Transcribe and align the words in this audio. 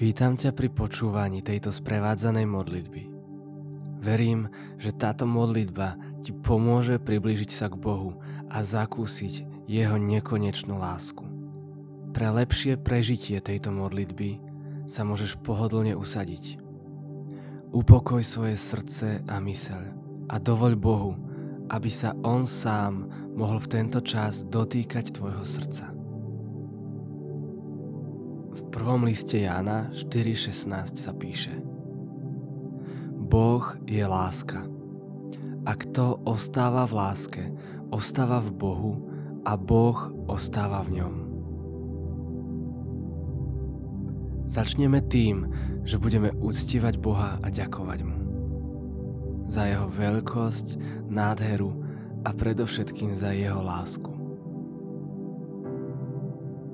Vítam 0.00 0.32
ťa 0.32 0.56
pri 0.56 0.72
počúvaní 0.72 1.44
tejto 1.44 1.68
sprevádzanej 1.68 2.48
modlitby. 2.48 3.02
Verím, 4.00 4.48
že 4.80 4.96
táto 4.96 5.28
modlitba 5.28 6.00
ti 6.24 6.32
pomôže 6.32 6.96
priblížiť 6.96 7.50
sa 7.52 7.68
k 7.68 7.76
Bohu 7.76 8.16
a 8.48 8.64
zakúsiť 8.64 9.68
Jeho 9.68 10.00
nekonečnú 10.00 10.80
lásku. 10.80 11.20
Pre 12.16 12.26
lepšie 12.32 12.80
prežitie 12.80 13.44
tejto 13.44 13.76
modlitby 13.76 14.40
sa 14.88 15.04
môžeš 15.04 15.36
pohodlne 15.44 15.92
usadiť. 15.92 16.56
Upokoj 17.68 18.24
svoje 18.24 18.56
srdce 18.56 19.20
a 19.28 19.36
myseľ 19.36 19.82
a 20.32 20.40
dovoľ 20.40 20.72
Bohu, 20.80 21.12
aby 21.68 21.92
sa 21.92 22.16
On 22.24 22.48
sám 22.48 23.04
mohol 23.36 23.60
v 23.60 23.68
tento 23.68 24.00
čas 24.00 24.48
dotýkať 24.48 25.12
tvojho 25.12 25.44
srdca. 25.44 25.99
V 28.50 28.62
prvom 28.74 29.06
liste 29.06 29.38
Jána 29.38 29.94
4.16 29.94 30.98
sa 30.98 31.14
píše 31.14 31.54
Boh 33.30 33.78
je 33.86 34.02
láska. 34.02 34.66
A 35.62 35.78
kto 35.78 36.18
ostáva 36.26 36.82
v 36.90 36.92
láske, 36.98 37.42
ostáva 37.94 38.42
v 38.42 38.50
Bohu 38.50 38.94
a 39.46 39.54
Boh 39.54 40.10
ostáva 40.26 40.82
v 40.82 40.98
ňom. 40.98 41.14
Začneme 44.50 44.98
tým, 45.06 45.46
že 45.86 46.02
budeme 46.02 46.34
uctievať 46.42 46.98
Boha 46.98 47.38
a 47.38 47.46
ďakovať 47.54 48.00
Mu. 48.02 48.18
Za 49.46 49.70
Jeho 49.70 49.86
veľkosť, 49.86 50.74
nádheru 51.06 51.70
a 52.26 52.34
predovšetkým 52.34 53.14
za 53.14 53.30
Jeho 53.30 53.62
lásku. 53.62 54.19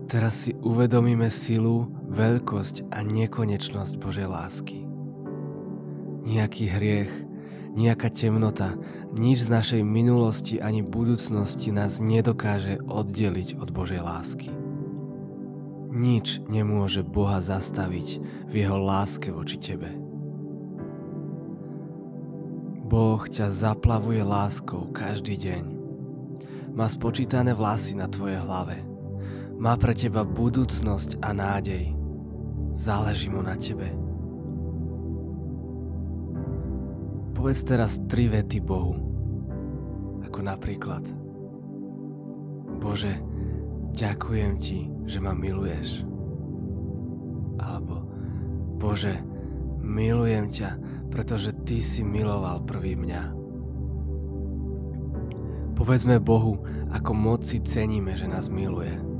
Teraz 0.07 0.47
si 0.47 0.55
uvedomíme 0.63 1.27
silu, 1.35 1.91
veľkosť 2.15 2.95
a 2.95 3.03
nekonečnosť 3.03 3.99
Božej 3.99 4.31
lásky. 4.31 4.87
Nijaký 6.23 6.71
hriech, 6.71 7.11
nejaká 7.75 8.15
temnota, 8.15 8.79
nič 9.11 9.43
z 9.43 9.51
našej 9.51 9.83
minulosti 9.83 10.63
ani 10.63 10.87
budúcnosti 10.87 11.75
nás 11.75 11.99
nedokáže 11.99 12.79
oddeliť 12.87 13.59
od 13.59 13.75
Božej 13.75 13.99
lásky. 13.99 14.55
Nič 15.91 16.39
nemôže 16.47 17.03
Boha 17.03 17.43
zastaviť 17.43 18.09
v 18.47 18.55
jeho 18.63 18.79
láske 18.79 19.35
voči 19.35 19.59
tebe. 19.59 19.91
Boh 22.87 23.27
ťa 23.27 23.51
zaplavuje 23.51 24.23
láskou 24.23 24.87
každý 24.95 25.35
deň. 25.35 25.65
Má 26.79 26.87
spočítané 26.87 27.59
vlasy 27.59 27.99
na 27.99 28.07
tvojej 28.07 28.39
hlave 28.39 28.96
má 29.57 29.73
pre 29.81 29.97
teba 29.97 30.23
budúcnosť 30.23 31.21
a 31.25 31.33
nádej. 31.33 31.97
Záleží 32.77 33.33
mu 33.33 33.41
na 33.41 33.57
tebe. 33.57 33.89
Povedz 37.33 37.65
teraz 37.65 38.01
tri 38.05 38.29
vety 38.29 38.61
Bohu. 38.61 38.97
Ako 40.25 40.45
napríklad 40.45 41.05
Bože, 42.77 43.17
ďakujem 43.97 44.53
ti, 44.61 44.93
že 45.09 45.19
ma 45.25 45.33
miluješ. 45.33 46.05
Alebo 47.57 48.05
Bože, 48.77 49.25
milujem 49.81 50.53
ťa, 50.53 50.71
pretože 51.09 51.57
ty 51.65 51.81
si 51.81 52.05
miloval 52.05 52.61
prvý 52.69 52.93
mňa. 52.93 53.33
Povedzme 55.77 56.21
Bohu, 56.21 56.61
ako 56.93 57.13
moc 57.17 57.41
si 57.45 57.61
ceníme, 57.61 58.17
že 58.17 58.29
nás 58.29 58.53
miluje. 58.53 59.16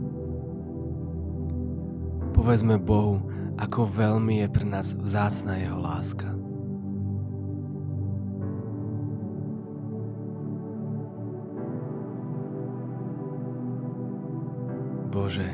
Povedzme 2.37 2.77
Bohu, 2.77 3.25
ako 3.57 3.89
veľmi 3.89 4.45
je 4.45 4.49
pre 4.53 4.69
nás 4.69 4.93
vzácna 4.93 5.57
Jeho 5.57 5.81
láska. 5.81 6.29
Bože, 15.09 15.49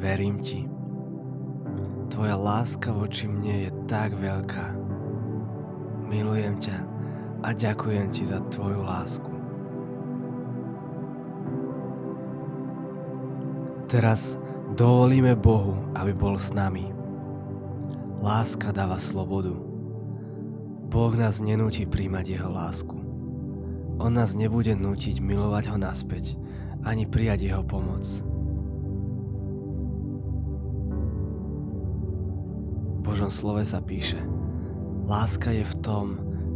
verím 0.00 0.40
Ti. 0.40 0.64
Tvoja 2.08 2.40
láska 2.40 2.88
voči 2.88 3.28
mne 3.28 3.68
je 3.68 3.70
tak 3.84 4.16
veľká. 4.16 4.66
Milujem 6.08 6.56
ťa 6.56 6.78
a 7.44 7.52
ďakujem 7.52 8.08
Ti 8.16 8.24
za 8.24 8.40
Tvoju 8.48 8.80
lásku. 8.80 9.28
Teraz 13.92 14.40
Dovolíme 14.74 15.38
Bohu, 15.38 15.78
aby 15.94 16.10
bol 16.10 16.34
s 16.34 16.50
nami. 16.50 16.90
Láska 18.18 18.74
dáva 18.74 18.98
slobodu. 18.98 19.54
Boh 20.90 21.14
nás 21.14 21.38
nenúti 21.38 21.86
príjmať 21.86 22.34
Jeho 22.34 22.50
lásku. 22.50 22.98
On 24.02 24.10
nás 24.10 24.34
nebude 24.34 24.74
nútiť 24.74 25.22
milovať 25.22 25.70
Ho 25.70 25.78
naspäť, 25.78 26.34
ani 26.82 27.06
prijať 27.06 27.46
Jeho 27.46 27.62
pomoc. 27.62 28.02
V 32.98 33.00
Božom 33.06 33.30
slove 33.30 33.62
sa 33.62 33.78
píše, 33.78 34.18
láska 35.06 35.54
je 35.54 35.62
v 35.70 35.74
tom, 35.86 36.06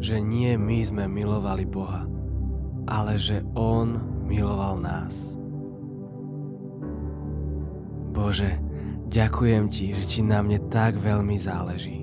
že 0.03 0.19
nie 0.19 0.59
my 0.59 0.83
sme 0.83 1.07
milovali 1.07 1.63
Boha, 1.71 2.03
ale 2.91 3.15
že 3.15 3.47
On 3.55 3.95
miloval 4.27 4.83
nás. 4.83 5.38
Bože, 8.19 8.59
ďakujem 9.07 9.71
Ti, 9.71 9.95
že 9.95 10.03
Ti 10.03 10.21
na 10.27 10.43
mne 10.43 10.59
tak 10.67 10.99
veľmi 10.99 11.39
záleží. 11.39 12.03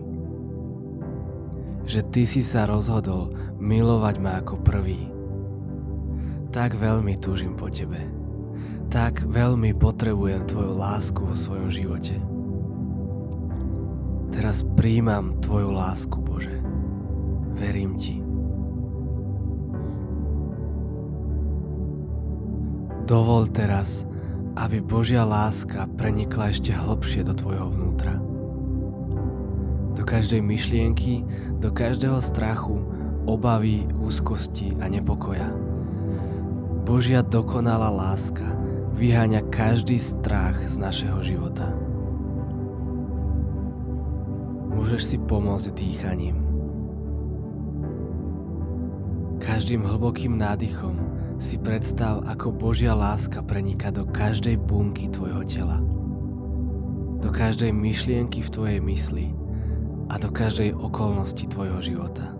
Že 1.83 2.01
Ty 2.07 2.23
si 2.23 2.39
sa 2.39 2.63
rozhodol 2.63 3.35
milovať 3.59 4.15
ma 4.23 4.39
ako 4.39 4.63
prvý. 4.63 5.11
Tak 6.55 6.79
veľmi 6.79 7.19
túžim 7.19 7.59
po 7.59 7.67
Tebe. 7.67 7.99
Tak 8.87 9.27
veľmi 9.27 9.75
potrebujem 9.75 10.47
Tvoju 10.47 10.71
lásku 10.71 11.19
vo 11.19 11.35
svojom 11.35 11.67
živote. 11.67 12.15
Teraz 14.31 14.63
príjmam 14.79 15.35
Tvoju 15.43 15.75
lásku, 15.75 16.15
Bože. 16.23 16.63
Verím 17.59 17.99
Ti. 17.99 18.23
Dovol 23.03 23.51
teraz, 23.51 24.07
aby 24.55 24.79
Božia 24.79 25.27
láska 25.27 25.83
prenikla 25.99 26.55
ešte 26.55 26.71
hlbšie 26.71 27.27
do 27.27 27.35
tvojho 27.35 27.67
vnútra. 27.75 28.15
Do 29.95 30.03
každej 30.07 30.39
myšlienky, 30.39 31.27
do 31.59 31.71
každého 31.71 32.23
strachu, 32.23 32.79
obavy, 33.27 33.83
úzkosti 33.99 34.75
a 34.79 34.87
nepokoja. 34.87 35.51
Božia 36.87 37.19
dokonalá 37.19 37.91
láska 37.91 38.47
vyháňa 38.95 39.43
každý 39.51 39.99
strach 39.99 40.55
z 40.63 40.79
našeho 40.79 41.19
života. 41.19 41.75
Môžeš 44.71 45.01
si 45.03 45.17
pomôcť 45.19 45.71
dýchaním. 45.75 46.37
Každým 49.43 49.83
hlbokým 49.83 50.39
nádychom 50.39 51.14
si 51.39 51.59
predstav, 51.59 52.23
ako 52.25 52.55
Božia 52.55 52.95
láska 52.95 53.43
preniká 53.43 53.91
do 53.91 54.07
každej 54.07 54.55
bunky 54.59 55.11
tvojho 55.11 55.43
tela, 55.43 55.83
do 57.19 57.29
každej 57.31 57.75
myšlienky 57.75 58.39
v 58.43 58.53
tvojej 58.53 58.79
mysli 58.83 59.35
a 60.07 60.15
do 60.21 60.29
každej 60.31 60.77
okolnosti 60.77 61.45
tvojho 61.49 61.79
života. 61.81 62.31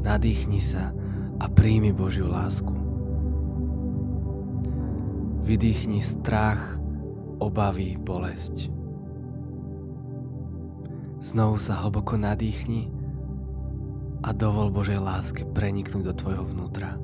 Nadýchni 0.00 0.64
sa 0.64 0.96
a 1.40 1.46
príjmi 1.48 1.92
Božiu 1.92 2.28
lásku. 2.28 2.72
Vydýchni 5.44 6.00
strach, 6.00 6.80
obavy, 7.40 7.96
bolesť. 8.00 8.72
Znovu 11.20 11.60
sa 11.60 11.76
hlboko 11.84 12.16
nadýchni 12.16 12.99
a 14.20 14.36
dovol 14.36 14.68
Božej 14.68 15.00
láske 15.00 15.48
preniknúť 15.48 16.04
do 16.04 16.14
tvojho 16.14 16.44
vnútra. 16.44 17.00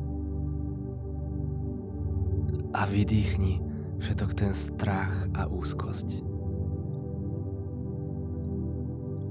A 2.76 2.84
vydýchni 2.84 3.64
všetok 4.04 4.30
ten 4.36 4.52
strach 4.52 5.24
a 5.32 5.48
úzkosť. 5.48 6.20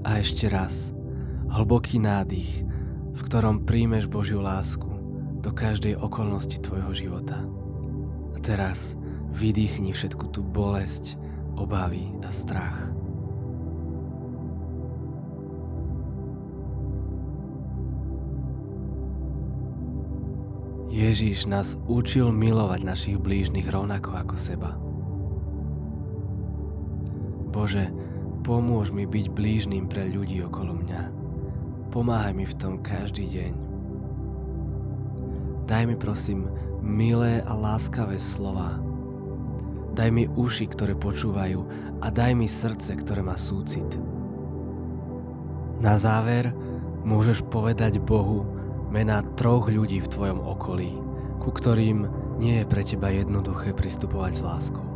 A 0.06 0.22
ešte 0.22 0.50
raz, 0.50 0.94
hlboký 1.50 1.98
nádych, 2.02 2.66
v 3.16 3.20
ktorom 3.22 3.66
príjmeš 3.66 4.10
Božiu 4.10 4.42
lásku 4.42 4.86
do 5.42 5.50
každej 5.54 5.98
okolnosti 5.98 6.58
tvojho 6.58 6.90
života. 6.94 7.38
A 8.34 8.38
teraz 8.42 8.98
vydýchni 9.34 9.94
všetku 9.94 10.30
tú 10.34 10.42
bolesť, 10.42 11.14
obavy 11.54 12.10
a 12.22 12.30
strach. 12.34 12.95
Ježíš 20.96 21.44
nás 21.44 21.76
učil 21.92 22.32
milovať 22.32 22.80
našich 22.80 23.20
blížnych 23.20 23.68
rovnako 23.68 24.16
ako 24.16 24.34
seba. 24.40 24.80
Bože, 27.52 27.92
pomôž 28.40 28.96
mi 28.96 29.04
byť 29.04 29.28
blížnym 29.28 29.92
pre 29.92 30.08
ľudí 30.08 30.40
okolo 30.40 30.72
mňa. 30.72 31.02
Pomáhaj 31.92 32.32
mi 32.32 32.48
v 32.48 32.56
tom 32.56 32.80
každý 32.80 33.28
deň. 33.28 33.52
Daj 35.68 35.84
mi 35.84 36.00
prosím 36.00 36.48
milé 36.80 37.44
a 37.44 37.52
láskavé 37.52 38.16
slova. 38.16 38.80
Daj 39.92 40.08
mi 40.08 40.24
uši, 40.32 40.64
ktoré 40.64 40.96
počúvajú 40.96 41.60
a 42.00 42.08
daj 42.08 42.32
mi 42.32 42.48
srdce, 42.48 42.96
ktoré 42.96 43.20
má 43.20 43.36
súcit. 43.36 44.00
Na 45.76 46.00
záver 46.00 46.56
môžeš 47.04 47.44
povedať 47.52 48.00
Bohu 48.00 48.55
mená 48.90 49.22
troch 49.36 49.68
ľudí 49.68 50.00
v 50.00 50.10
tvojom 50.10 50.40
okolí, 50.40 50.96
ku 51.42 51.50
ktorým 51.52 52.06
nie 52.40 52.62
je 52.62 52.68
pre 52.68 52.82
teba 52.84 53.08
jednoduché 53.12 53.72
pristupovať 53.72 54.32
s 54.36 54.42
láskou. 54.42 54.86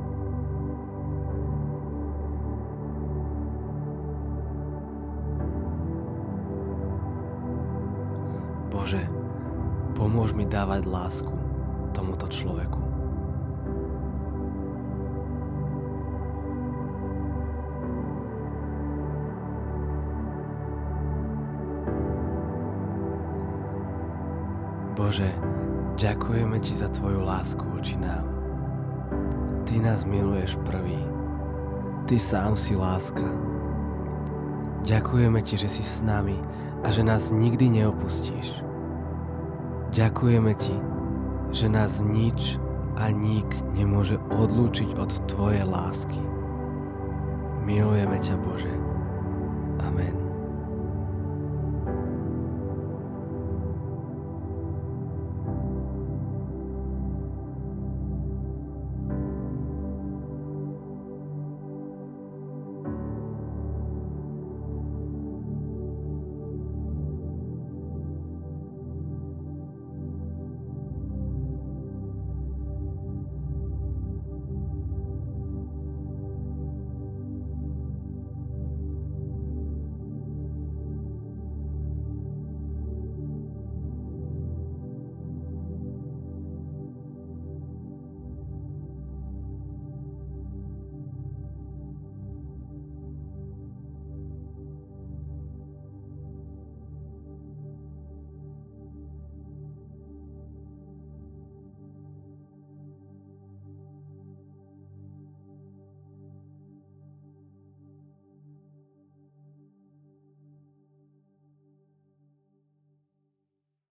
Bože, 8.70 9.04
pomôž 9.92 10.32
mi 10.32 10.48
dávať 10.48 10.88
lásku 10.88 11.34
tomuto 11.92 12.25
človeku. 12.31 12.80
Bože, 25.00 25.32
ďakujeme 25.97 26.61
Ti 26.61 26.76
za 26.76 26.93
Tvoju 26.93 27.25
lásku 27.25 27.64
voči 27.73 27.97
nám. 27.97 28.20
Ty 29.64 29.81
nás 29.81 30.05
miluješ 30.05 30.61
prvý. 30.61 31.00
Ty 32.05 32.20
sám 32.20 32.52
si 32.52 32.76
láska. 32.76 33.25
Ďakujeme 34.85 35.41
Ti, 35.41 35.56
že 35.56 35.73
si 35.73 35.81
s 35.81 36.05
nami 36.05 36.37
a 36.85 36.93
že 36.93 37.00
nás 37.00 37.32
nikdy 37.32 37.81
neopustíš. 37.81 38.61
Ďakujeme 39.97 40.52
Ti, 40.61 40.76
že 41.49 41.73
nás 41.73 42.05
nič 42.05 42.61
a 43.00 43.08
nik 43.08 43.49
nemôže 43.73 44.20
odlúčiť 44.37 45.00
od 45.00 45.17
Tvojej 45.32 45.64
lásky. 45.64 46.20
Milujeme 47.64 48.20
ťa, 48.20 48.37
Bože. 48.37 48.75
Amen. 49.81 50.30